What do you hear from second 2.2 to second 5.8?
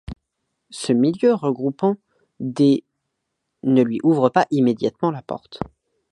des ne lui ouvre pas immédiatement la porte.